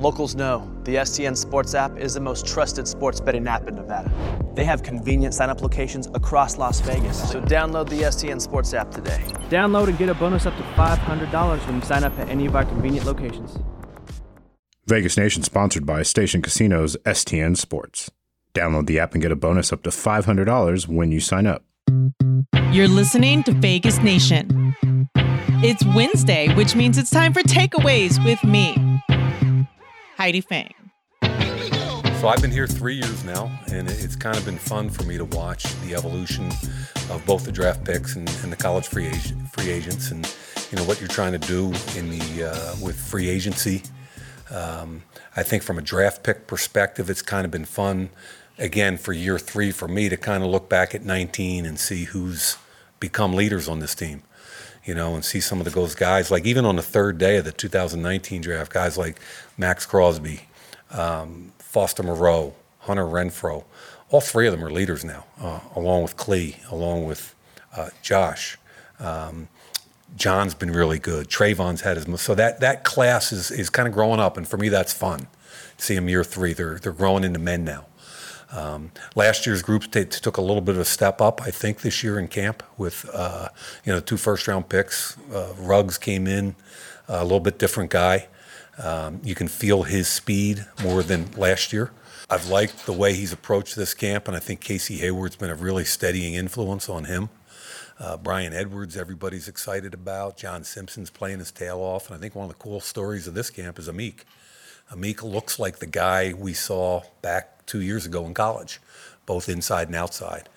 [0.00, 4.08] Locals know the STN Sports app is the most trusted sports betting app in Nevada.
[4.54, 8.92] They have convenient sign up locations across Las Vegas, so download the STN Sports app
[8.92, 9.18] today.
[9.50, 12.54] Download and get a bonus up to $500 when you sign up at any of
[12.54, 13.58] our convenient locations.
[14.86, 18.08] Vegas Nation sponsored by Station Casinos STN Sports.
[18.54, 21.64] Download the app and get a bonus up to $500 when you sign up.
[22.70, 24.76] You're listening to Vegas Nation.
[25.60, 28.76] It's Wednesday, which means it's time for takeaways with me,
[30.18, 30.74] Heidi Fang.
[31.22, 35.16] So I've been here three years now, and it's kind of been fun for me
[35.16, 36.50] to watch the evolution
[37.08, 40.26] of both the draft picks and, and the college free agent, free agents, and
[40.72, 43.84] you know what you're trying to do in the uh, with free agency.
[44.50, 45.04] Um,
[45.36, 48.10] I think from a draft pick perspective, it's kind of been fun
[48.58, 52.06] again for year three for me to kind of look back at 19 and see
[52.06, 52.56] who's
[52.98, 54.24] become leaders on this team
[54.88, 57.44] you know, and see some of those guys, like even on the third day of
[57.44, 59.20] the 2019 draft, guys like
[59.58, 60.40] Maxx Crosby,
[60.90, 63.64] um, Foster Moreau, Hunter Renfrow,
[64.08, 67.34] all three of them are leaders now, uh, along with Klee, along with
[67.76, 68.56] uh, Josh.
[68.98, 69.48] Um,
[70.16, 71.28] John's been really good.
[71.28, 74.56] Trayvon's had his so that that class is is kind of growing up, and for
[74.56, 75.26] me that's fun.
[75.76, 77.84] To see them year three, they're they're growing into men now.
[78.50, 81.80] Um, last year's group t- took a little bit of a step up, I think,
[81.82, 83.48] this year in camp with uh,
[83.84, 85.16] you know two first round picks.
[85.32, 86.54] Uh, Ruggs came in,
[87.08, 88.28] a little bit different guy.
[88.78, 91.90] Um, you can feel his speed more than last year.
[92.30, 95.54] I've liked the way he's approached this camp, and I think Casey Hayward's been a
[95.54, 97.30] really steadying influence on him.
[97.98, 100.36] Uh, Bryan Edwards, everybody's excited about.
[100.36, 103.34] John Simpson's playing his tail off, and I think one of the cool stories of
[103.34, 104.20] this camp is Amik.
[104.92, 108.80] Amik looks like the guy we saw back two years ago in college,
[109.26, 110.48] both inside and outside.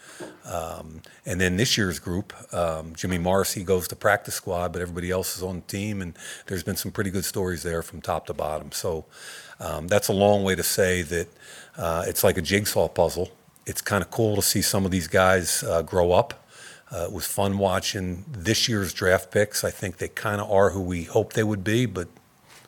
[0.46, 5.12] Um, and then this year's group, um, Jimmy Morrissey goes to practice squad, but everybody
[5.12, 6.18] else is on the team, and
[6.48, 8.72] there's been some pretty good stories there from top to bottom.
[8.72, 9.06] So
[9.60, 11.28] um, that's a long way to say that
[11.78, 13.30] uh, it's like a jigsaw puzzle.
[13.66, 16.46] It's kind of cool to see some of these guys uh, grow up.
[16.92, 19.64] Uh, it was fun watching this year's draft picks.
[19.64, 22.10] I think they kind of are who we hoped they would be, but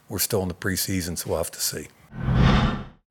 [0.08, 1.88] we're still in the preseason, so we'll have to see.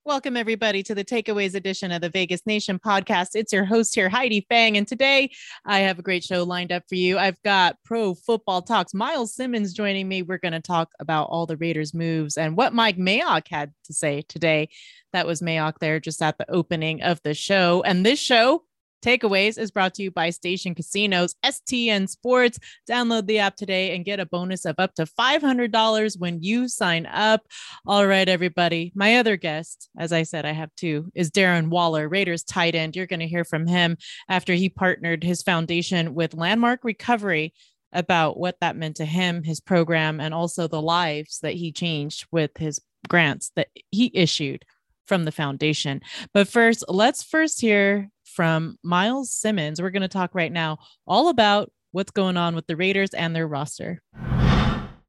[0.05, 3.37] Welcome, everybody, to the Takeaways edition of the Vegas Nation podcast.
[3.37, 4.77] It's your host here, Heidi Fang.
[4.77, 5.31] And today
[5.65, 7.19] I have a great show lined up for you.
[7.19, 10.23] I've got Pro Football Talks, Myles Simmons joining me.
[10.23, 13.93] We're going to talk about all the Raiders' moves and what Mike Mayock had to
[13.93, 14.71] say today.
[15.13, 17.85] That was Mayock there just at the opening of the show.
[17.87, 18.65] And this show
[19.03, 22.59] Takeaways is brought to you by Station Casinos, STN Sports.
[22.89, 27.07] Download the app today and get a bonus of up to $500 when you sign
[27.07, 27.43] up.
[27.85, 28.93] All right, everybody.
[28.95, 32.95] My other guest, as I said, I have two, is Darren Waller, Raiders tight end.
[32.95, 33.97] You're going to hear from him
[34.29, 37.55] after he partnered his foundation with Landmark Recovery
[37.93, 42.27] about what that meant to him, his program, and also the lives that he changed
[42.31, 44.65] with his grants that he issued
[45.07, 46.01] from the foundation.
[46.33, 49.81] But first, let's first hear from Myles Simmons.
[49.81, 53.37] We're going to talk right now all about what's going on with the Raiders and
[53.37, 54.03] their roster.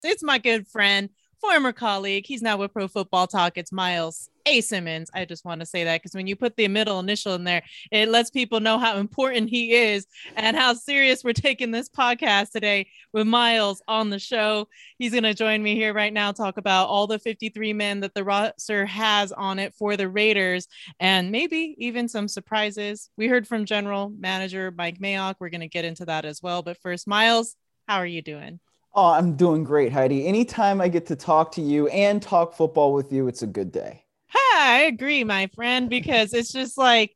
[0.03, 1.09] It's my good friend,
[1.43, 2.25] former colleague.
[2.25, 3.57] He's now with Pro Football Talk.
[3.57, 4.61] It's Myles A.
[4.61, 5.11] Simmons.
[5.13, 7.63] I just want to say that because when you put the middle initial in there,
[7.91, 12.51] it lets people know how important he is and how serious we're taking this podcast
[12.51, 14.69] today with Myles on the show.
[14.97, 18.13] He's going to join me here right now, talk about all the 53 men that
[18.13, 20.69] the roster has on it for the Raiders
[21.01, 23.09] and maybe even some surprises.
[23.17, 25.35] We heard from General Manager Mike Mayock.
[25.39, 26.61] We're going to get into that as well.
[26.61, 28.61] But first, Myles, how are you doing?
[28.95, 30.27] Oh, I'm doing great, Heidi.
[30.27, 33.71] Anytime I get to talk to you and talk football with you, it's a good
[33.71, 34.03] day.
[34.27, 37.15] Hi, I agree, my friend, because it's just like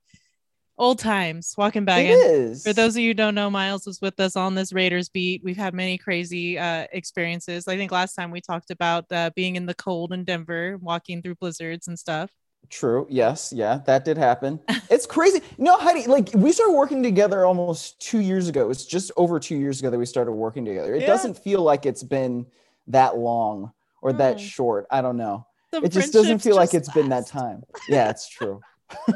[0.76, 2.06] old times walking back.
[2.06, 2.64] It is.
[2.64, 5.44] For those of you who don't know, Myles was with us on this Raiders beat.
[5.44, 7.68] We've had many crazy uh, experiences.
[7.68, 11.22] I think last time we talked about uh, being in the cold in Denver, walking
[11.22, 12.32] through blizzards and stuff.
[12.70, 13.08] True.
[13.10, 13.54] Yes.
[13.56, 14.60] Yeah, that did happen.
[14.90, 15.42] It's crazy.
[15.58, 18.70] No, Heidi, like we started working together almost two years ago.
[18.70, 20.96] It's just over two years ago that we started working together.
[20.96, 21.08] It yeah.
[21.08, 22.46] doesn't feel like it's been
[22.88, 24.18] that long or mm.
[24.18, 24.88] that short.
[24.92, 25.46] I don't know.
[25.72, 26.96] The it just doesn't feel just like it's last.
[26.96, 27.64] been that time.
[27.90, 28.62] Yeah, it's true.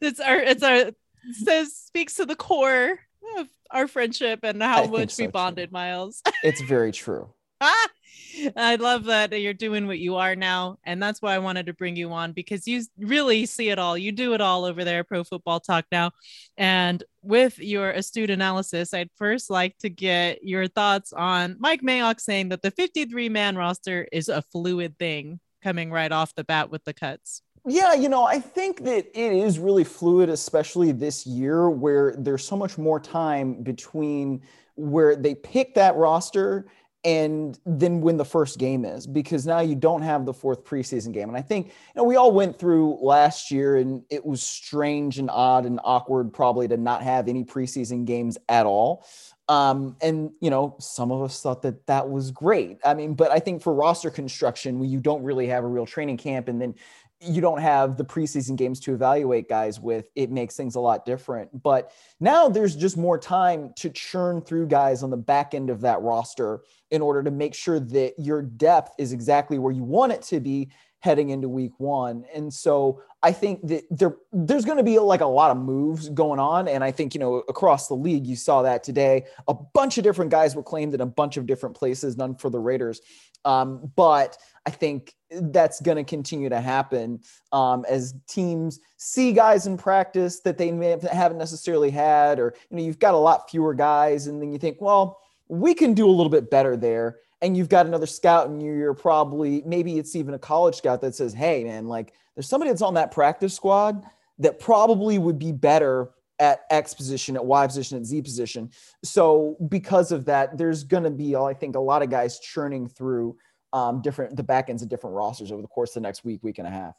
[0.00, 0.96] it's our it's our it
[1.32, 3.00] says speaks to the core
[3.38, 5.72] of our friendship and how I much so we bonded, too.
[5.72, 6.22] Myles.
[6.42, 7.30] it's very true.
[8.56, 10.78] I love that you're doing what you are now.
[10.84, 13.98] And that's why I wanted to bring you on because you really see it all.
[13.98, 16.12] You do it all over there, Pro Football Talk now.
[16.56, 22.20] And with your astute analysis, I'd first like to get your thoughts on Mike Mayock
[22.20, 26.70] saying that the 53 man roster is a fluid thing coming right off the bat
[26.70, 27.42] with the cuts.
[27.66, 32.42] Yeah, you know, I think that it is really fluid, especially this year where there's
[32.42, 34.40] so much more time between
[34.76, 36.66] where they pick that roster
[37.04, 41.12] and then when the first game is because now you don't have the fourth preseason
[41.12, 41.28] game.
[41.28, 45.18] And i think you know we all went through last year and it was strange
[45.18, 49.06] and odd and awkward probably to not have any preseason games at all.
[49.48, 52.78] Um, and you know some of us thought that that was great.
[52.84, 55.86] I mean but i think for roster construction when you don't really have a real
[55.86, 56.74] training camp and then
[57.20, 61.04] you don't have the preseason games to evaluate guys with, it makes things a lot
[61.04, 61.62] different.
[61.62, 65.82] But now there's just more time to churn through guys on the back end of
[65.82, 70.12] that roster in order to make sure that your depth is exactly where you want
[70.12, 70.70] it to be
[71.00, 72.24] heading into week one.
[72.34, 76.08] And so I think that there there's going to be like a lot of moves
[76.10, 76.68] going on.
[76.68, 79.24] And I think, you know, across the league, you saw that today.
[79.48, 82.50] A bunch of different guys were claimed in a bunch of different places, none for
[82.50, 83.00] the Raiders.
[83.44, 87.20] Um, but I think that's going to continue to happen
[87.52, 92.54] um, as teams see guys in practice that they may have, haven't necessarily had, or
[92.68, 95.18] you know, you've got a lot fewer guys, and then you think, well,
[95.48, 97.18] we can do a little bit better there.
[97.42, 101.14] And you've got another scout, and you're probably maybe it's even a college scout that
[101.14, 104.04] says, "Hey, man, like there's somebody that's on that practice squad
[104.38, 108.70] that probably would be better at X position, at Y position, at Z position."
[109.02, 112.86] So because of that, there's going to be, I think, a lot of guys churning
[112.86, 113.38] through
[113.72, 116.42] um, different the back ends of different rosters over the course of the next week,
[116.42, 116.94] week and a half.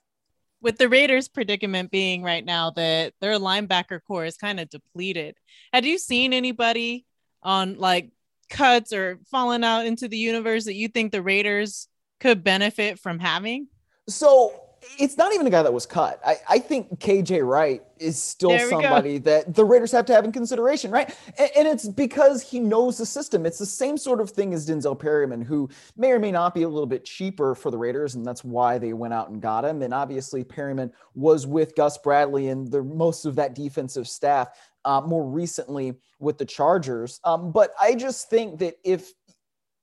[0.61, 5.35] With the Raiders' predicament being right now that their linebacker core is kind of depleted,
[5.73, 7.05] have you seen anybody
[7.41, 8.11] on like
[8.49, 11.87] cuts or falling out into the universe that you think the Raiders
[12.19, 13.67] could benefit from having?
[14.07, 14.53] So
[14.97, 16.19] it's not even a guy that was cut.
[16.25, 19.31] I, I think KJ Wright is still somebody go.
[19.31, 21.15] that the Raiders have to have in consideration, right?
[21.37, 23.45] And, and, it's because he knows the system.
[23.45, 26.63] It's the same sort of thing as Denzel Perryman, who may or may not be
[26.63, 29.63] a little bit cheaper for the Raiders, and that's why they went out and got
[29.63, 29.83] him.
[29.83, 34.49] And obviously, Perryman was with Gus Bradley and the most of that defensive staff
[34.83, 37.19] uh, more recently with the Chargers.
[37.23, 39.13] Um, but I just think that if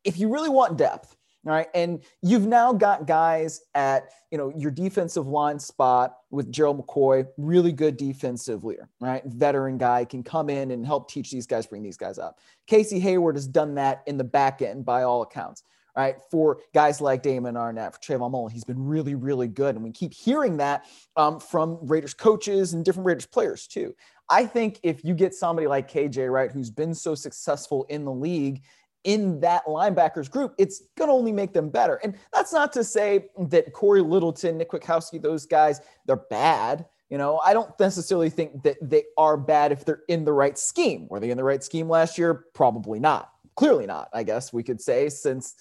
[0.04, 1.16] if you really want depth,
[1.46, 1.68] all right.
[1.74, 7.26] And you've now got guys at, you know, your defensive line spot with Gerald McCoy,
[7.36, 9.22] really good defensive leader, right?
[9.24, 12.38] Veteran guy can come in and help teach these guys, bring these guys up.
[12.66, 15.62] Casey Hayward has done that in the back end by all accounts,
[15.96, 16.16] right?
[16.28, 19.76] For guys like Damon Arnette, for Trayvon Mullen, he's been really, really good.
[19.76, 20.86] And we keep hearing that
[21.16, 23.94] um, from Raiders coaches and different Raiders players too.
[24.30, 28.12] I think if you get somebody like KJ Wright, who's been so successful in the
[28.12, 28.62] league
[29.04, 31.96] in that linebackers group, it's going to only make them better.
[32.02, 36.86] And that's not to say that Cory Littleton, Nick Kwiatkowski, those guys, they're bad.
[37.10, 40.58] You know, I don't necessarily think that they are bad if they're in the right
[40.58, 41.06] scheme.
[41.08, 42.46] Were they in the right scheme last year?
[42.54, 43.30] Probably not.
[43.56, 45.54] Clearly not, I guess we could say, since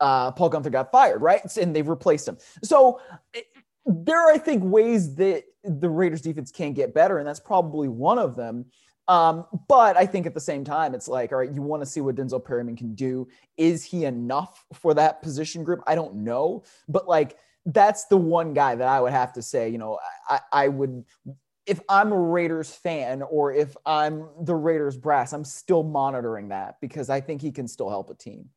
[0.00, 1.40] uh, Paul Guenther got fired, right?
[1.56, 2.38] And they've replaced him.
[2.62, 3.00] So
[3.32, 3.46] it,
[3.86, 7.88] there are, I think, ways that the Raiders defense can get better, and that's probably
[7.88, 8.66] one of them.
[9.06, 11.86] Um, but I think at the same time, it's like, all right, you want to
[11.86, 13.28] see what Denzel Perryman can do.
[13.56, 15.82] Is he enough for that position group?
[15.86, 16.64] I don't know.
[16.88, 17.36] But like,
[17.66, 19.98] that's the one guy that I would have to say, you know,
[20.28, 21.04] I, I would,
[21.66, 26.76] if I'm a Raiders fan or if I'm the Raiders brass, I'm still monitoring that
[26.80, 28.50] because I think he can still help a team.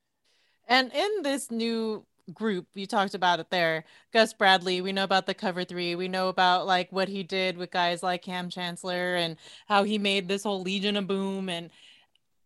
[0.68, 3.86] And in this new group you talked about it there.
[4.14, 5.96] Gus bradley we know about the cover three.
[5.96, 9.38] We know about like what he did with guys like Kam chancellor and
[9.68, 11.50] how he made this whole legion of boom.
[11.50, 11.72] And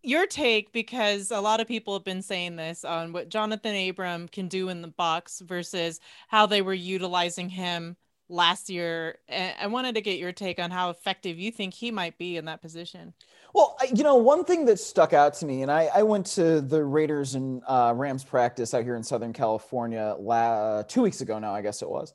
[0.03, 4.27] your take because a lot of people have been saying this on what Johnathan abram
[4.27, 7.95] can do in the box versus how they were utilizing him
[8.29, 9.19] last year.
[9.29, 12.45] I wanted to get your take on how effective you think he might be in
[12.45, 13.13] that position
[13.53, 16.61] well, you know, one thing that stuck out to me, and I, I went to
[16.61, 21.39] the Raiders and uh, Rams practice out here in Southern California la- two weeks ago
[21.39, 22.13] now, I guess it was.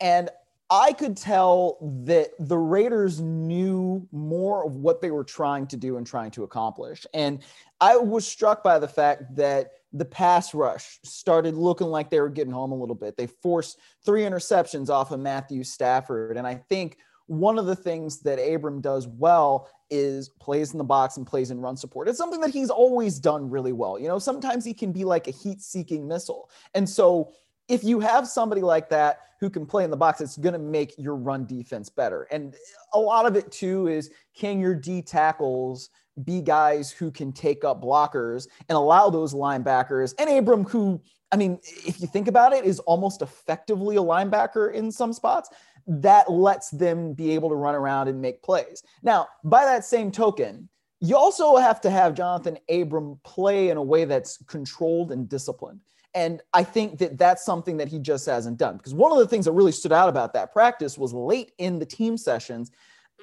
[0.00, 0.30] And
[0.70, 5.96] I could tell that the Raiders knew more of what they were trying to do
[5.96, 7.06] and trying to accomplish.
[7.14, 7.42] And
[7.80, 12.28] I was struck by the fact that the pass rush started looking like they were
[12.28, 13.16] getting home a little bit.
[13.16, 16.36] They forced three interceptions off of Matthew Stafford.
[16.36, 20.84] And I think one of the things that Abram does well is plays in the
[20.84, 22.08] box and plays in run support.
[22.08, 23.98] It's something that he's always done really well.
[23.98, 26.50] You know, sometimes he can be like a heat seeking missile.
[26.74, 27.32] And so
[27.68, 30.58] if you have somebody like that who can play in the box, it's going to
[30.58, 32.26] make your run defense better.
[32.30, 32.56] And
[32.94, 35.90] a lot of it too is can your D tackles
[36.24, 41.36] be guys who can take up blockers and allow those linebackers and Abram, who, I
[41.36, 45.50] mean, if you think about it, is almost effectively a linebacker in some spots
[45.88, 48.82] that lets them be able to run around and make plays.
[49.02, 50.68] Now, by that same token,
[51.00, 55.80] you also have to have Johnathan Abram play in a way that's controlled and disciplined.
[56.14, 58.76] And I think that that's something that he just hasn't done.
[58.76, 61.78] Because one of the things that really stood out about that practice was late in
[61.78, 62.70] the team sessions,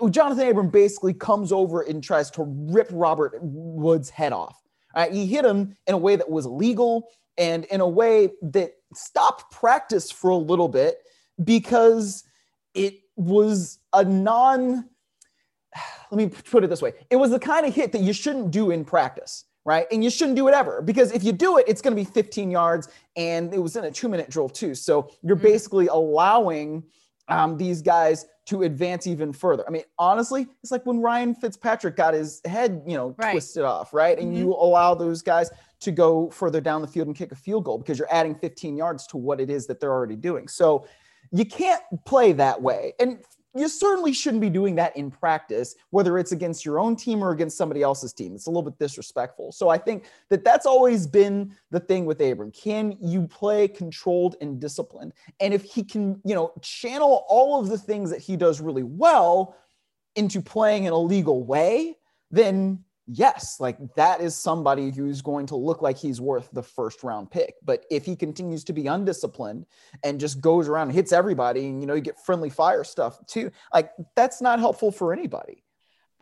[0.01, 4.61] Johnathan Abram basically comes over and tries to rip Robert Woods' head off.
[4.95, 5.11] Right?
[5.11, 9.51] He hit him in a way that was legal and in a way that stopped
[9.51, 10.99] practice for a little bit
[11.43, 12.23] because
[12.75, 14.85] it was a non
[16.11, 18.51] let me put it this way it was the kind of hit that you shouldn't
[18.51, 21.65] do in practice right and you shouldn't do it ever because if you do it
[21.67, 24.75] it's going to be 15 yards and it was in a two minute drill too
[24.75, 25.45] so you're mm-hmm.
[25.45, 26.83] basically allowing
[27.27, 31.95] um, these guys to advance even further i mean honestly it's like when ryan fitzpatrick
[31.95, 33.31] got his head you know right.
[33.31, 34.43] twisted off right and mm-hmm.
[34.43, 37.77] you allow those guys to go further down the field and kick a field goal
[37.77, 40.85] because you're adding 15 yards to what it is that they're already doing so
[41.31, 42.93] you can't play that way.
[42.99, 43.19] And
[43.55, 47.31] you certainly shouldn't be doing that in practice, whether it's against your own team or
[47.31, 48.35] against somebody else's team.
[48.35, 49.53] It's a little bit disrespectful.
[49.53, 52.51] So I think that that's always been the thing with Abram.
[52.51, 55.13] Can you play controlled and disciplined?
[55.39, 58.83] And if he can, you know, channel all of the things that he does really
[58.83, 59.55] well
[60.17, 61.97] into playing in a legal way,
[62.31, 67.03] then yes, like that is somebody who's going to look like he's worth the first
[67.03, 67.55] round pick.
[67.63, 69.65] But if he continues to be undisciplined
[70.03, 73.25] and just goes around and hits everybody, and you know, you get friendly fire stuff
[73.27, 75.64] too, like that's not helpful for anybody.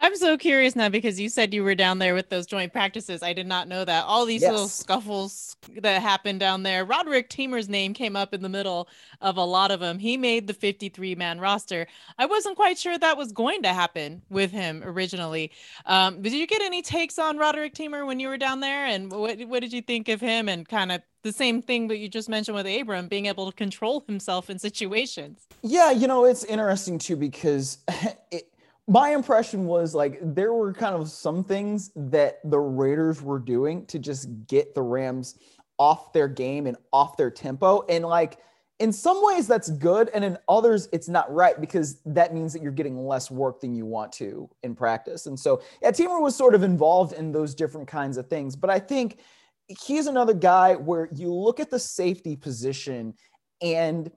[0.04, 3.24] I'm so curious now because you said you were down there with those joint practices.
[3.24, 4.04] I did not know that.
[4.04, 4.52] All these yes.
[4.52, 6.84] little scuffles that happened down there.
[6.84, 8.90] Roderick Teamer's name came up in the middle
[9.22, 10.00] of a lot of them.
[10.00, 11.88] He made the 53 man roster.
[12.20, 15.52] I wasn't quite sure that was going to happen with him originally.
[15.86, 18.86] Um, did you get any takes on Roderick Teamer when you were down there?
[18.86, 22.00] And what, what did you think of him and kind of the same thing that
[22.00, 25.48] you just mentioned with Abram being able to control himself in situations?
[25.62, 27.78] Yeah, you know, it's interesting too because
[28.32, 28.50] it,
[28.88, 33.86] my impression was like there were kind of some things that the Raiders were doing
[33.88, 35.38] to just get the Rams
[35.80, 37.86] off their game and off their tempo.
[37.88, 38.40] And like
[38.80, 40.10] in some ways that's good.
[40.14, 43.74] And in others, it's not right because that means that you're getting less work than
[43.74, 45.28] you want to in practice.
[45.28, 48.56] And so yeah, Teamer was sort of involved in those different kinds of things.
[48.56, 49.20] But I think
[49.68, 53.14] he's another guy where you look at the safety position
[53.62, 54.12] and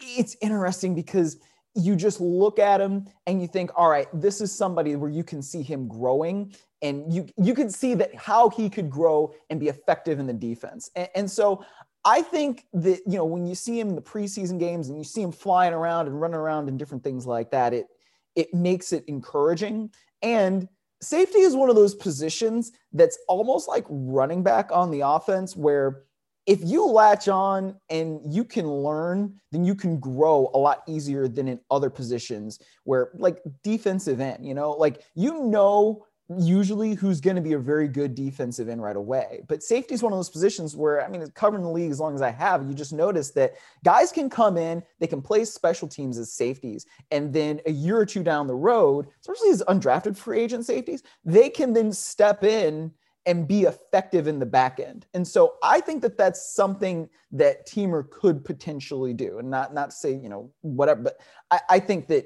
[0.00, 1.36] it's interesting because–
[1.74, 5.24] you just look at him and you think, all right, this is somebody where you
[5.24, 9.58] can see him growing and you you can see that how he could grow and
[9.58, 10.90] be effective in the defense.
[10.94, 11.64] And, and, so
[12.04, 15.04] I think that you know when you see him in the preseason games and you
[15.04, 17.86] see him flying around and running around and different things like that, it
[18.34, 19.90] it makes it encouraging.
[20.20, 20.68] And
[21.00, 26.02] safety is one of those positions that's almost like running back on the offense where
[26.46, 31.28] if you latch on and you can learn, then you can grow a lot easier
[31.28, 36.04] than in other positions where, like defensive end, you know, like you know
[36.38, 39.42] usually who's going to be a very good defensive end right away.
[39.48, 42.14] But safety is one of those positions where, I mean, covering the league as long
[42.14, 45.88] as I have, you just notice that guys can come in, they can play special
[45.88, 46.86] teams as safeties.
[47.10, 51.02] And then a year or two down the road, especially as undrafted free agent safeties,
[51.24, 52.92] they can then step in
[53.26, 55.06] and be effective in the back end.
[55.14, 59.92] And so I think that that's something that Teamer could potentially do and not, not
[59.92, 62.24] say, you know, whatever, but I, I think that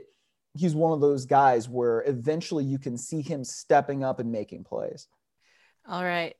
[0.55, 4.65] he's one of those guys where eventually you can see him stepping up and making
[4.65, 5.07] plays.
[5.87, 6.35] All right.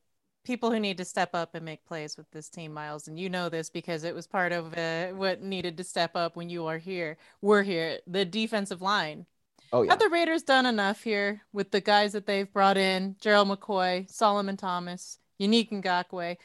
[0.45, 3.29] People who need to step up and make plays with this team, Myles, and you
[3.29, 6.67] know this because it was part of uh, what needed to step up when you
[6.67, 7.19] are here.
[7.43, 7.99] We're here.
[8.07, 9.27] The defensive line
[9.73, 9.91] Oh yeah.
[9.91, 13.17] Have the Raiders done enough here with the guys that they've brought in?
[13.21, 16.37] Gerald McCoy, Solomon Thomas, Yannick Ngakoue,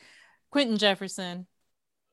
[0.50, 1.48] Quinton Jefferson.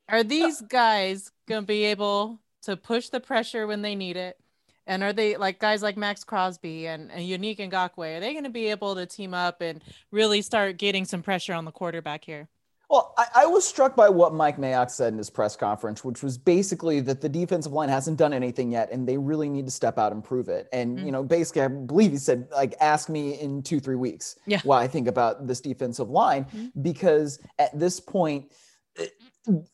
[0.09, 4.39] Are these guys gonna be able to push the pressure when they need it?
[4.87, 8.17] And are they like guys like Maxx Crosby and, and Yannick Ngakoue?
[8.17, 11.53] Are they going to be able to team up and really start getting some pressure
[11.53, 12.49] on the quarterback here?
[12.91, 16.23] Well, I, I, was struck by what Mike Mayock said in his press conference, which
[16.23, 19.71] was basically that the defensive line hasn't done anything yet, and they really need to
[19.71, 20.69] step out and prove it.
[20.73, 21.07] And mm-hmm.
[21.07, 24.61] you know, basically, I believe he said, like, ask me in two, three weeks yeah.
[24.65, 26.81] what I think about this defensive line, mm-hmm.
[26.81, 28.53] because at this point,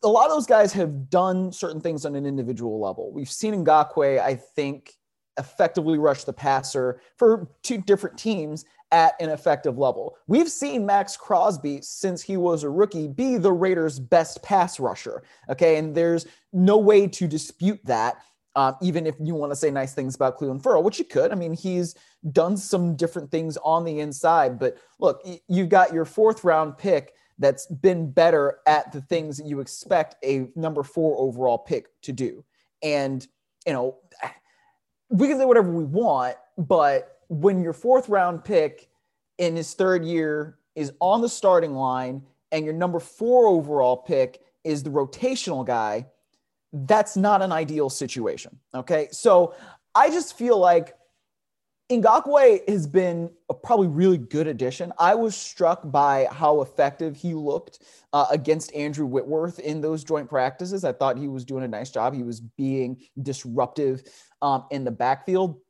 [0.02, 3.12] a lot of those guys have done certain things on an individual level.
[3.12, 4.92] We've seen Ngakoue, I think,
[5.38, 10.16] effectively rush the passer for two different teams at an effective level.
[10.28, 15.24] We've seen Maxx Crosby since he was a rookie be the Raiders' best pass rusher.
[15.50, 15.76] Okay.
[15.78, 18.22] And there's no way to dispute that.
[18.56, 21.32] Um, even if you want to say nice things about Clelin Ferrell, which you could.
[21.32, 21.96] I mean, he's
[22.30, 24.60] done some different things on the inside.
[24.60, 29.46] But look, you've got your fourth round pick that's been better at the things that
[29.46, 32.44] you expect a number four overall pick to do.
[32.80, 33.26] And,
[33.66, 33.96] you know,
[35.08, 38.88] we can say whatever we want, but when your fourth round pick
[39.38, 44.40] in his third year is on the starting line and your number four overall pick
[44.62, 46.06] is the rotational guy,
[46.72, 48.58] that's not an ideal situation.
[48.74, 49.08] Okay.
[49.10, 49.54] So
[49.94, 50.94] I just feel like
[51.90, 54.92] Ngakoue has been a probably really good addition.
[54.98, 57.80] I was struck by how effective he looked
[58.12, 60.84] uh, against Andrew Whitworth in those joint practices.
[60.84, 62.14] I thought he was doing a nice job.
[62.14, 64.02] He was being disruptive
[64.40, 65.60] um, in the backfield.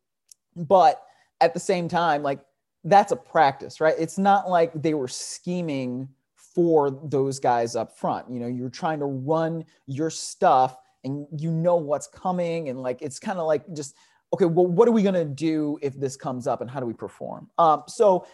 [0.54, 1.02] But
[1.44, 2.40] at the same time, like
[2.84, 3.94] that's a practice, right?
[3.98, 6.08] It's not like they were scheming
[6.54, 8.30] for those guys up front.
[8.30, 12.70] You know, you're trying to run your stuff and you know what's coming.
[12.70, 13.94] And like, it's kind of like just,
[14.32, 16.86] okay, well, what are we going to do if this comes up and how do
[16.86, 17.50] we perform?
[17.58, 18.26] Um, so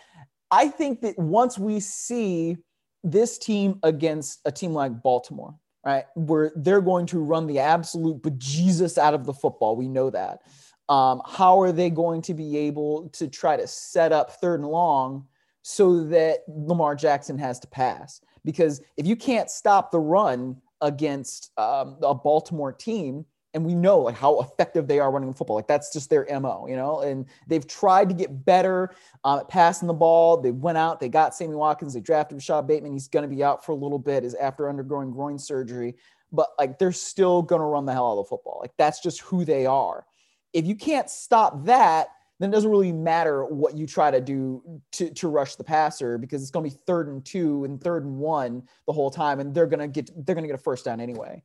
[0.51, 2.57] I think that once we see
[3.03, 8.23] this team against a team like Baltimore, right, where they're going to run the absolute
[8.23, 10.43] bejesus out of the football, we know that.
[10.91, 14.69] Um, how are they going to be able to try to set up third and
[14.69, 15.27] long
[15.63, 18.21] so that Lamar Jackson has to pass?
[18.45, 23.99] Because if you can't stop the run against um, a Baltimore team, and we know
[23.99, 25.57] like how effective they are running football.
[25.57, 27.01] Like that's just their mo, you know.
[27.01, 28.95] And they've tried to get better
[29.25, 30.41] uh, at passing the ball.
[30.41, 32.93] They went out, they got Sammy Watkins, they drafted Rashod Bateman.
[32.93, 35.97] He's going to be out for a little bit, is after undergoing groin surgery.
[36.33, 38.59] But like they're still going to run the hell out of the football.
[38.61, 40.07] Like that's just who they are.
[40.53, 42.09] If you can't stop that,
[42.41, 46.17] then it doesn't really matter what you try to do to, to rush the passer
[46.17, 49.41] because it's going to be third and two and third and one the whole time,
[49.41, 51.43] and they're going to get they're going to get a first down anyway.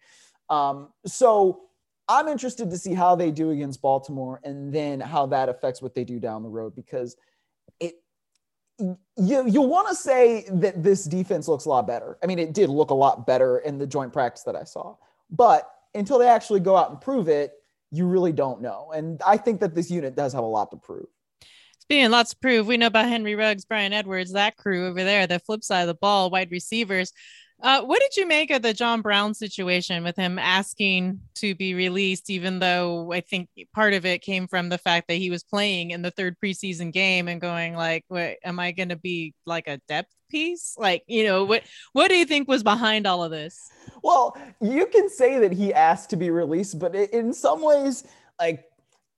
[0.49, 1.63] Um, so
[2.07, 5.95] I'm interested to see how they do against Baltimore and then how that affects what
[5.95, 7.17] they do down the road because
[7.79, 7.95] it
[8.79, 12.17] you you want to say that this defense looks a lot better.
[12.23, 14.95] I mean, it did look a lot better in the joint practice that I saw,
[15.29, 17.53] but until they actually go out and prove it,
[17.95, 18.91] you really don't know.
[18.93, 21.07] And I think that this unit does have a lot to prove.
[21.79, 25.27] Speaking lots to prove, we know about Henry Ruggs, Bryan Edwards, that crew over there,
[25.27, 27.13] the flip side of the ball, wide receivers.
[27.61, 31.73] Uh, what did you make of the John Brown situation with him asking to be
[31.73, 35.43] released, even though I think part of it came from the fact that he was
[35.43, 39.33] playing in the third preseason game and going like, "Wait, am I going to be
[39.45, 43.23] like a depth piece?" Like, you know, what what do you think was behind all
[43.23, 43.69] of this?
[44.03, 48.03] Well, you can say that he asked to be released, but in some ways,
[48.37, 48.65] like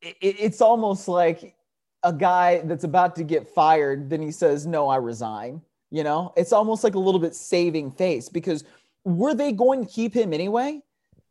[0.02, 1.56] it's almost like
[2.04, 6.34] a guy that's about to get fired, then he says, "No, I resign." You know,
[6.36, 8.64] it's almost like a little bit saving face because
[9.06, 10.82] were they going to keep him anyway?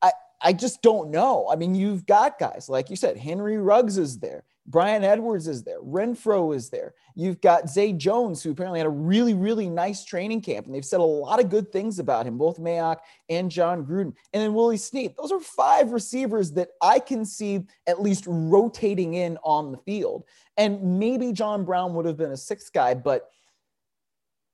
[0.01, 1.47] I, I just don't know.
[1.51, 4.45] I mean, you've got guys, like you said, Henry Ruggs is there.
[4.69, 5.81] Bryan Edwards is there.
[5.81, 6.95] Renfrow is there.
[7.15, 10.85] You've got Zay Jones, who apparently had a really, really nice training camp, and they've
[10.85, 12.97] said a lot of good things about him, both Mayock
[13.29, 14.13] and Jon Gruden.
[14.33, 15.15] And then Willie Snead.
[15.17, 20.25] Those are five receivers that I can see at least rotating in on the field.
[20.57, 23.31] And maybe John Brown would have been a sixth guy, but–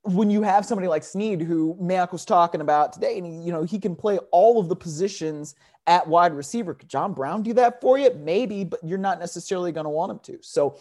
[0.03, 3.53] when you have somebody like Snead, who Mayock was talking about today, and he, you
[3.53, 5.55] know he can play all of the positions
[5.87, 6.75] at wide receiver.
[6.75, 8.12] Could John Brown do that for you?
[8.15, 10.38] Maybe, but you're not necessarily going to want him to.
[10.43, 10.79] So,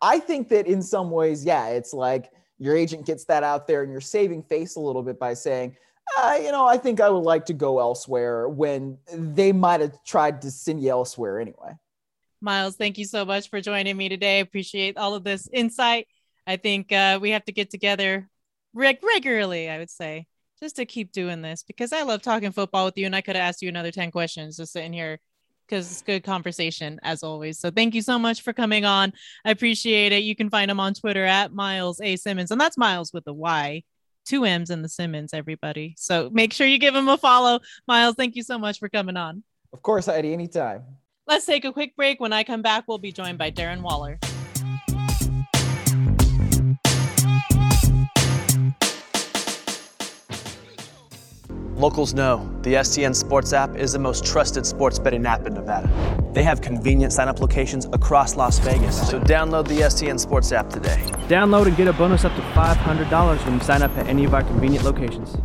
[0.00, 3.82] I think that in some ways, yeah, it's like your agent gets that out there,
[3.82, 5.76] and you're saving face a little bit by saying,
[6.18, 10.02] uh, you know, I think I would like to go elsewhere when they might have
[10.04, 11.76] tried to send you elsewhere anyway.
[12.40, 14.40] Myles, thank you so much for joining me today.
[14.40, 16.08] Appreciate all of this insight.
[16.44, 18.28] I think uh, we have to get together
[18.74, 20.26] reg- regularly, I would say,
[20.60, 23.06] just to keep doing this because I love talking football with you.
[23.06, 25.18] And I could have asked you another 10 questions just sitting here
[25.66, 27.58] because it's good conversation as always.
[27.58, 29.12] So thank you so much for coming on.
[29.44, 30.22] I appreciate it.
[30.22, 32.16] You can find him on Twitter at Myles A.
[32.16, 33.82] Simmons, and that's Myles with a Y.
[34.24, 35.94] Two M's in the Simmons, everybody.
[35.98, 37.58] So make sure you give him a follow.
[37.88, 39.42] Myles, thank you so much for coming on.
[39.72, 40.84] Of course, Heidi, anytime.
[41.26, 42.20] Let's take a quick break.
[42.20, 44.18] When I come back, we'll be joined by Darren Waller.
[51.82, 55.90] Locals know the STN Sports app is the most trusted sports betting app in Nevada.
[56.32, 60.70] They have convenient sign up locations across Las Vegas, so download the STN Sports app
[60.70, 61.02] today.
[61.26, 64.32] Download and get a bonus up to $500 when you sign up at any of
[64.32, 65.36] our convenient locations.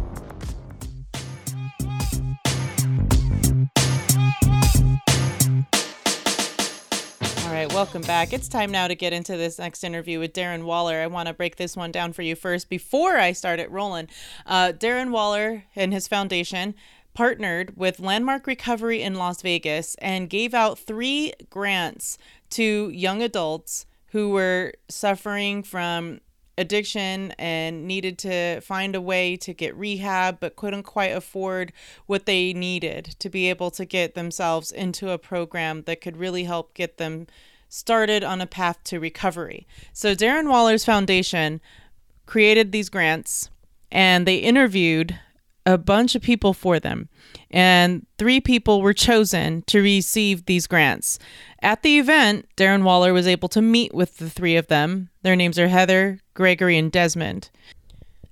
[7.87, 8.33] Welcome back.
[8.33, 10.97] It's time now to get into this next interview with Darren Waller.
[10.97, 14.09] I want to break this one down for you first before I start it rolling.
[14.45, 16.75] Uh, Darren Waller and his foundation
[17.13, 22.17] partnered with Landmark Recovery in Las Vegas and gave out three grants
[22.49, 26.19] to young adults who were suffering from
[26.57, 31.71] addiction and needed to find a way to get rehab but couldn't quite afford
[32.05, 36.43] what they needed to be able to get themselves into a program that could really
[36.43, 37.27] help get them
[37.69, 39.67] started on a path to recovery.
[39.93, 41.61] So Darren Waller's foundation
[42.25, 43.49] created these grants
[43.91, 45.19] and they interviewed
[45.65, 47.09] a bunch of people for them.
[47.51, 51.19] And three people were chosen to receive these grants.
[51.61, 55.09] At the event, Darren Waller was able to meet with the three of them.
[55.23, 57.49] Their names are Heather, Gregory, and Desmond.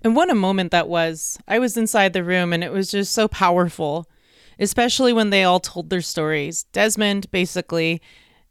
[0.02, 1.38] And what a moment that was.
[1.48, 4.08] I was inside the room and it was just so powerful,
[4.60, 6.63] especially when they all told their stories.
[6.71, 8.02] Desmond basically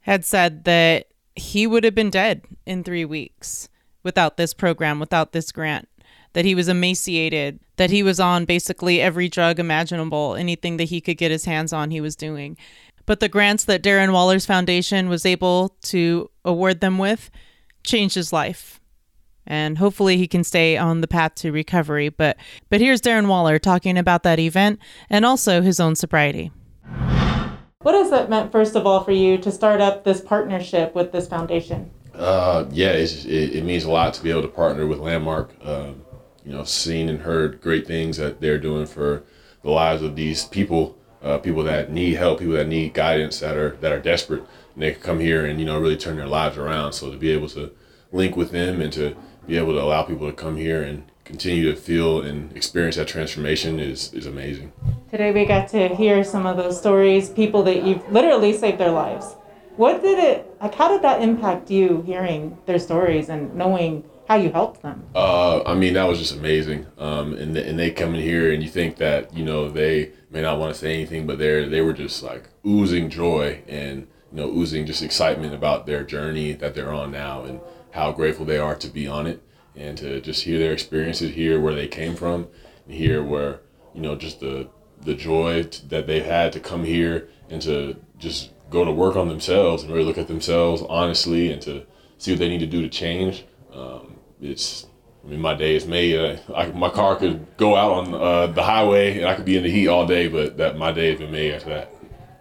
[0.04, 3.68] had said that he would have been dead in three weeks
[4.02, 5.88] without this program, without this grant,
[6.34, 11.00] that he was emaciated, that he was on basically every drug imaginable, anything that he
[11.00, 12.56] could get his hands on, he was doing.
[13.06, 17.30] But the grants that Darren Waller's foundation was able to award them with
[17.82, 18.80] changed his life.
[19.46, 22.10] And hopefully he can stay on the path to recovery.
[22.10, 22.36] But
[22.70, 26.50] but here's Darren Waller talking about that event and also his own sobriety.
[27.84, 31.12] What has that meant, first of all, for you to start up this partnership with
[31.12, 31.90] this foundation?
[32.14, 35.52] Uh, yeah, it, it means a lot to be able to partner with Landmark.
[35.62, 36.02] Um,
[36.46, 39.24] you know, seen and heard great things that they're doing for
[39.60, 43.54] the lives of these people, uh, people that need help, people that need guidance, that
[43.54, 46.26] are that are desperate, and they can come here and you know really turn their
[46.26, 46.94] lives around.
[46.94, 47.70] So to be able to
[48.12, 49.14] link with them and to
[49.46, 53.08] be able to allow people to come here and continue to feel and experience that
[53.08, 54.72] transformation is is amazing.
[55.10, 58.90] Today we got to hear some of those stories, people that you've literally saved their
[58.90, 59.34] lives.
[59.76, 60.74] What did it like?
[60.74, 64.04] How did that impact you hearing their stories and knowing?
[64.26, 65.04] how you helped them.
[65.14, 66.86] Uh, I mean, that was just amazing.
[66.96, 70.40] Um, and and they come in here, and you think that you know they may
[70.40, 74.38] not want to say anything, but they they were just like oozing joy and you
[74.38, 77.60] know oozing just excitement about their journey that they're on now and
[77.90, 79.42] how grateful they are to be on it
[79.76, 82.48] and to just hear their experiences, hear where they came from,
[82.86, 83.60] and hear where
[83.94, 84.68] you know just the
[85.02, 89.28] the joy that they've had to come here and to just go to work on
[89.28, 91.84] themselves and really look at themselves honestly and to
[92.18, 93.44] see what they need to do to change.
[93.72, 94.86] Um, it's
[95.24, 96.18] I mean, my day is made.
[96.18, 99.56] Uh, I, my car could go out on uh, the highway and I could be
[99.56, 101.90] in the heat all day, but that my day has been made after that.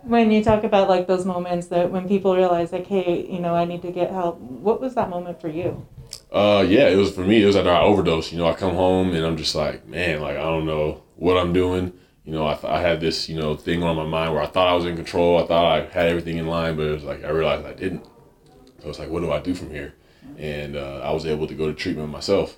[0.04, 3.56] When you talk about like those moments that when people realize like, hey, you know,
[3.56, 4.38] I need to get help.
[4.40, 5.86] What was that moment for you?
[6.32, 7.44] Uh, yeah, it was for me.
[7.44, 8.32] It was after I overdosed.
[8.32, 11.38] You know, I come home and I'm just like, man, like I don't know what
[11.38, 11.94] I'm doing.
[12.26, 14.68] You know, I, I had this you know thing on my mind where I thought
[14.68, 15.44] I was in control.
[15.44, 18.06] I thought I had everything in line, but it was like I realized I didn't.
[18.82, 19.96] So it's like, what do I do from here?
[20.38, 22.58] and uh, I was able to go to treatment myself.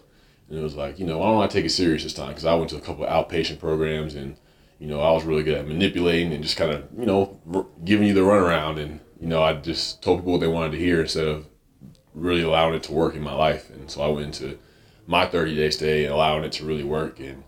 [0.49, 2.29] And it was like, you know, why don't I take it serious this time?
[2.29, 4.37] Because I went to a couple of outpatient programs, and
[4.79, 7.65] you know, I was really good at manipulating and just kind of, you know, r-
[7.83, 8.79] giving you the runaround.
[8.79, 11.47] And you know, I just told people what they wanted to hear instead of
[12.15, 13.69] really allowing it to work in my life.
[13.69, 14.57] And so I went into
[15.05, 17.19] my 30 day stay and allowing it to really work.
[17.19, 17.43] And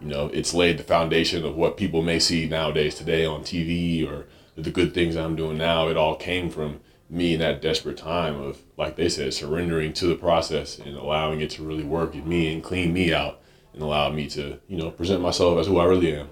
[0.00, 4.08] you know, it's laid the foundation of what people may see nowadays today on TV
[4.08, 5.88] or the good things I'm doing now.
[5.88, 6.80] It all came from
[7.12, 11.42] me in that desperate time of like they said surrendering to the process and allowing
[11.42, 13.38] it to really work in me and clean me out
[13.74, 16.30] and allow me to you know present myself as who i really am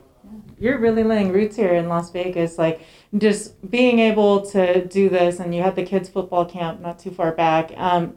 [0.60, 2.80] you're really laying roots here in las vegas like
[3.18, 7.10] just being able to do this and you had the kids football camp not too
[7.10, 8.14] far back um,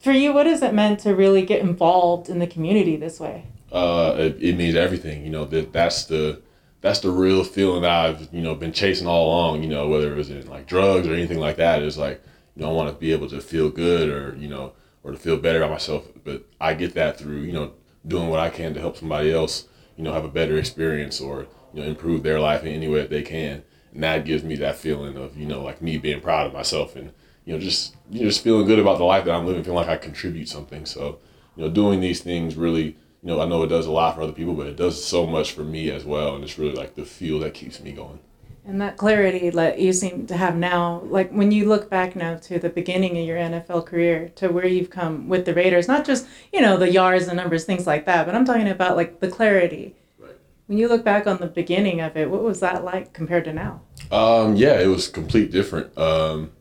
[0.00, 3.44] for you what has it meant to really get involved in the community this way
[3.72, 6.40] uh, it, it means everything you know that that's the
[6.80, 9.62] that's the real feeling that I've you know been chasing all along.
[9.62, 11.82] You know, whether it was in like drugs or anything like that.
[11.82, 12.22] It's like
[12.56, 14.72] you know I want to be able to feel good or you know
[15.02, 16.06] or to feel better about myself.
[16.24, 17.72] But I get that through you know
[18.06, 21.46] doing what I can to help somebody else you know have a better experience or
[21.72, 23.62] you know improve their life in any way that they can.
[23.92, 26.96] And that gives me that feeling of you know like me being proud of myself
[26.96, 27.12] and
[27.44, 29.76] you know just you know, just feeling good about the life that I'm living, feeling
[29.76, 30.86] like I contribute something.
[30.86, 31.18] So
[31.56, 34.22] you know doing these things really you know, I know it does a lot for
[34.22, 36.34] other people, but it does so much for me as well.
[36.34, 38.18] And it's really like the feel that keeps me going.
[38.64, 42.36] And that clarity that you seem to have now, like when you look back now
[42.36, 46.04] to the beginning of your NFL career to where you've come with the Raiders, not
[46.04, 49.20] just, you know, the yards, the numbers, things like that, but I'm talking about like
[49.20, 49.94] the clarity.
[50.70, 53.52] When you look back on the beginning of it, what was that like compared to
[53.52, 53.80] now?
[54.12, 55.98] Um, yeah, it was complete different.
[55.98, 56.52] Um,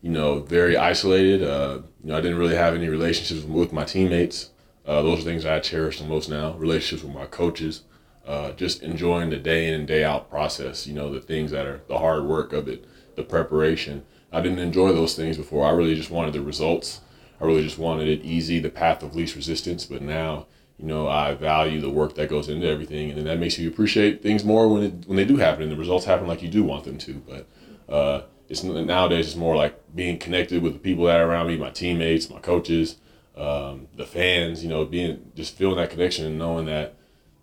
[0.00, 1.42] you know, very isolated.
[1.42, 4.48] Uh, you know, I didn't really have any relationships with my teammates.
[4.86, 6.54] Uh, those are things I cherish the most now.
[6.54, 7.82] Relationships with my coaches,
[8.26, 10.86] uh, just enjoying the day in and day out process.
[10.86, 14.06] You know, the things that are the hard work of it, the preparation.
[14.32, 15.66] I didn't enjoy those things before.
[15.66, 17.02] I really just wanted the results.
[17.38, 19.84] I really just wanted it easy, the path of least resistance.
[19.84, 20.46] But now,
[20.80, 23.68] you know, I value the work that goes into everything, and then that makes you
[23.68, 26.48] appreciate things more when it, when they do happen and the results happen like you
[26.48, 27.14] do want them to.
[27.14, 27.46] But
[27.94, 31.56] uh, it's nowadays it's more like being connected with the people that are around me,
[31.56, 32.96] my teammates, my coaches
[33.40, 36.96] um, the fans, you know, being just feeling that connection and knowing that,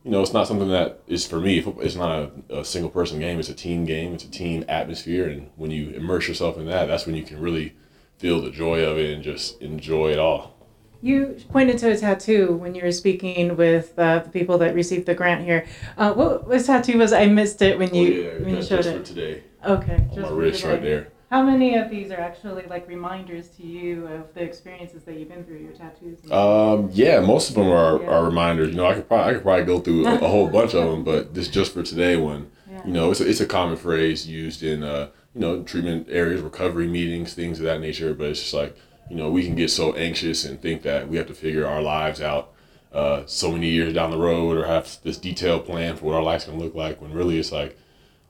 [0.04, 1.60] you know, it's not something that is for me.
[1.80, 3.40] It's not a, a single person game.
[3.40, 4.14] It's a team game.
[4.14, 7.42] It's a team atmosphere, and when you immerse yourself in that, that's when you can
[7.42, 7.76] really
[8.18, 10.57] feel the joy of it and just enjoy it all.
[11.02, 15.06] You pointed to a tattoo when you were speaking with uh, the people that received
[15.06, 15.66] the grant here.
[15.98, 17.14] Uh, what, was tattoo was?
[17.14, 19.00] I missed it when you oh, yeah, when you showed just it.
[19.00, 19.44] for today.
[19.66, 20.74] Okay, On just my wrist today.
[20.74, 21.08] right there.
[21.30, 25.28] How many of these are actually like reminders to you of the experiences that you've
[25.28, 26.20] been through, your tattoos?
[26.32, 28.10] Um, yeah, most of them are, Yeah.
[28.10, 28.70] are reminders.
[28.70, 30.90] You know, I could probably I could probably go through a, a whole bunch of
[30.90, 32.50] them, but this just for today one.
[32.72, 32.82] Yeah.
[32.86, 36.42] You know, it's a, it's a common phrase used in uh, you know treatment areas,
[36.42, 38.14] recovery meetings, things of that nature.
[38.14, 38.78] But it's just like
[39.10, 41.82] you know we can get so anxious and think that we have to figure our
[41.82, 42.54] lives out
[42.94, 46.24] uh, so many years down the road or have this detailed plan for what our
[46.24, 47.02] life's gonna look like.
[47.02, 47.78] When really it's like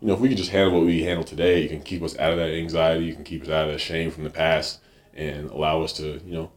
[0.02, 2.18] you know, if we can just handle what we handle today, it can keep us
[2.20, 4.80] out of that anxiety, you can keep us out of that shame from the past,
[5.14, 6.52] and allow us to, you know,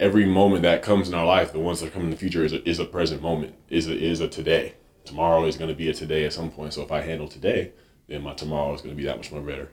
[0.00, 2.54] every moment that comes in our life, the ones that come in the future is
[2.54, 4.74] a, is a present moment, is a, is a today.
[5.04, 6.72] Tomorrow is going to be a today at some point.
[6.72, 7.72] So if I handle today,
[8.08, 9.70] then my tomorrow is going to be that much more better.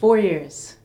[0.00, 0.77] Four years.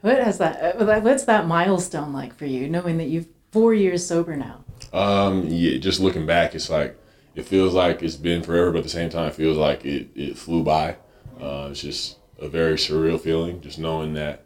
[0.00, 0.76] What has that?
[0.80, 4.64] uh, What's that milestone like for you, knowing that you've four years sober now?
[4.92, 6.96] Um, yeah, just looking back, it's like
[7.34, 10.08] it feels like it's been forever, but at the same time, it feels like it,
[10.14, 10.96] it flew by.
[11.40, 14.44] Uh, it's just a very surreal feeling, just knowing that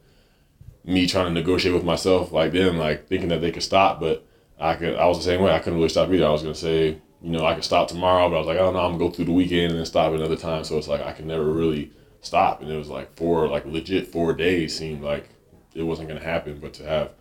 [0.84, 4.26] me trying to negotiate with myself, like them, like thinking that they could stop, but
[4.58, 4.96] I could.
[4.96, 5.52] I was the same way.
[5.52, 6.26] I couldn't really stop either.
[6.26, 8.60] I was gonna say, you know, I could stop tomorrow, but I was like, I
[8.60, 10.64] don't know, I'm gonna go through the weekend and then stop another time.
[10.64, 11.90] So it's like I can never really
[12.22, 15.28] stop, and it was like four, like legit four days seemed like
[15.74, 17.12] it wasn't gonna happen, but to have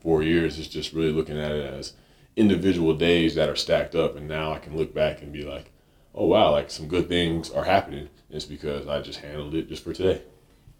[0.00, 1.94] four years is just really looking at it as
[2.36, 5.72] individual days that are stacked up and now I can look back and be like,
[6.14, 8.08] oh wow, like some good things are happening.
[8.28, 10.22] And it's because I just handled it just for today.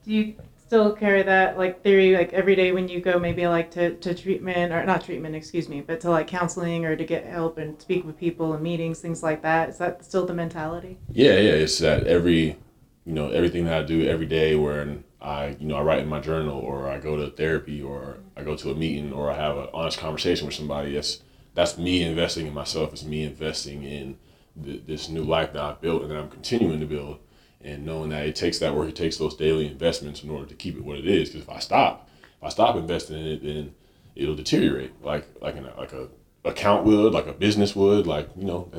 [0.04, 0.34] Do you
[0.70, 4.14] still carry that like theory like every day when you go maybe like to, to
[4.14, 7.82] treatment or not treatment excuse me but to like counseling or to get help and
[7.82, 11.54] speak with people and meetings things like that is that still the mentality Yeah, yeah.
[11.54, 12.56] It's that every
[13.04, 16.08] you know, everything that I do every day when I, you know, I write in
[16.08, 19.36] my journal or I go to therapy or I go to a meeting or I
[19.36, 21.22] have an honest conversation with somebody, that's
[21.54, 22.92] that's me investing in myself.
[22.92, 24.18] It's me investing in
[24.62, 27.18] th- this new life that I've built and that I'm continuing to build.
[27.62, 30.54] And knowing that it takes that work, it takes those daily investments in order to
[30.54, 31.28] keep it what it is.
[31.28, 33.74] Because if I stop, if I stop investing in it, then
[34.14, 36.08] it'll deteriorate, like like in a, like a
[36.44, 38.70] account would, like a business would, like you know.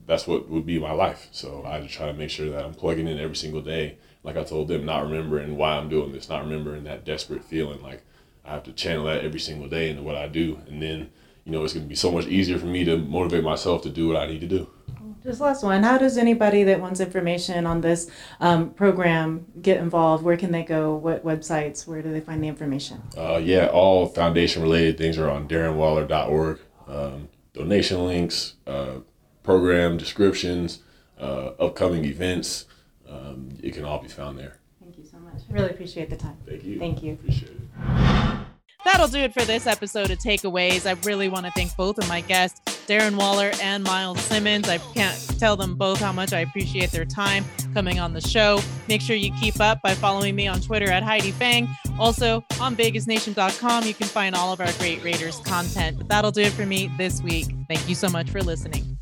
[0.00, 1.28] That, that's what would be my life.
[1.30, 3.98] So I just try to make sure that I'm plugging in every single day.
[4.22, 7.82] Like I told them, not remembering why I'm doing this, not remembering that desperate feeling.
[7.82, 8.02] Like
[8.44, 11.10] I have to channel that every single day into what I do, and then
[11.44, 13.88] you know it's going to be so much easier for me to motivate myself to
[13.90, 14.68] do what I need to do.
[15.22, 18.10] just last one how does anybody that wants information on this
[18.40, 22.48] um, program get involved where can they go what websites where do they find the
[22.48, 26.58] information Uh, yeah, all foundation related things are on darrenwaller.org.
[26.88, 29.00] Um, donation links, uh,
[29.50, 30.78] program descriptions,
[31.18, 32.66] uh, upcoming events.
[33.08, 34.58] Um, it can all be found there.
[34.80, 36.78] thank you so much i really appreciate the time Thank you.
[36.78, 37.14] Thank you.
[37.14, 38.46] Appreciate it.
[38.84, 40.86] That'll do it for this episode of Takeaways.
[40.86, 44.68] I really want to thank both of my guests, Darren Waller and Myles Simmons.
[44.68, 48.60] I can't tell them both how much I appreciate their time coming on the show.
[48.88, 51.68] Make sure you keep up by following me on Twitter at Heidi Fang.
[51.98, 55.98] Also on VegasNation.com, you can find all of our great Raiders content.
[55.98, 57.48] But that'll do it for me this week.
[57.68, 58.99] Thank you so much for listening.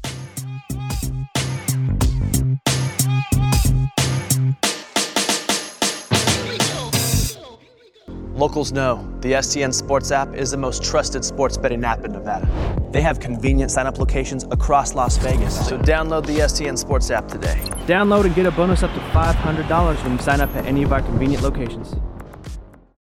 [8.39, 12.47] Locals know the STN Sports app is the most trusted sports betting app in Nevada.
[12.93, 15.67] They have convenient sign up locations across Las Vegas.
[15.67, 17.61] So download the STN Sports app today.
[17.89, 20.93] Download and get a bonus up to $500 when you sign up at any of
[20.93, 21.97] our convenient locations.